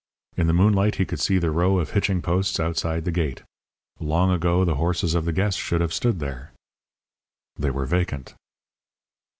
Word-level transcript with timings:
In 0.35 0.47
the 0.47 0.53
moonlight 0.53 0.95
he 0.95 1.05
could 1.05 1.19
see 1.19 1.37
the 1.37 1.51
row 1.51 1.77
of 1.77 1.91
hitching 1.91 2.23
posts 2.23 2.59
outside 2.59 3.05
the 3.05 3.11
gate. 3.11 3.43
Long 3.99 4.31
ago 4.31 4.65
the 4.65 4.77
horses 4.77 5.13
of 5.13 5.25
the 5.25 5.31
guests 5.31 5.61
should 5.61 5.79
have 5.79 5.93
stood 5.93 6.17
there. 6.19 6.53
They 7.59 7.69
were 7.69 7.85
vacant. 7.85 8.33